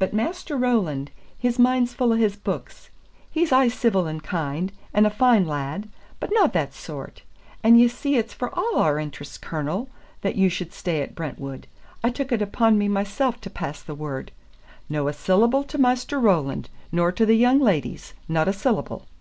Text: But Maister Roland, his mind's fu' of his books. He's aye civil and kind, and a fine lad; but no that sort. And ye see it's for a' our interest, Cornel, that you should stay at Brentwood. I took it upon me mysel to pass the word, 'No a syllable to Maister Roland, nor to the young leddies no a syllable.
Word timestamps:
But 0.00 0.12
Maister 0.12 0.56
Roland, 0.56 1.12
his 1.38 1.60
mind's 1.60 1.94
fu' 1.94 2.10
of 2.12 2.18
his 2.18 2.34
books. 2.34 2.90
He's 3.30 3.52
aye 3.52 3.68
civil 3.68 4.08
and 4.08 4.20
kind, 4.20 4.72
and 4.92 5.06
a 5.06 5.10
fine 5.10 5.46
lad; 5.46 5.88
but 6.18 6.30
no 6.32 6.48
that 6.48 6.74
sort. 6.74 7.22
And 7.62 7.78
ye 7.78 7.86
see 7.86 8.16
it's 8.16 8.34
for 8.34 8.48
a' 8.48 8.76
our 8.76 8.98
interest, 8.98 9.40
Cornel, 9.40 9.88
that 10.22 10.34
you 10.34 10.48
should 10.48 10.72
stay 10.72 11.02
at 11.02 11.14
Brentwood. 11.14 11.68
I 12.02 12.10
took 12.10 12.32
it 12.32 12.42
upon 12.42 12.78
me 12.78 12.88
mysel 12.88 13.30
to 13.34 13.48
pass 13.48 13.80
the 13.80 13.94
word, 13.94 14.32
'No 14.88 15.06
a 15.06 15.12
syllable 15.12 15.62
to 15.62 15.78
Maister 15.78 16.18
Roland, 16.18 16.68
nor 16.90 17.12
to 17.12 17.24
the 17.24 17.36
young 17.36 17.60
leddies 17.60 18.14
no 18.26 18.42
a 18.42 18.52
syllable. 18.52 19.06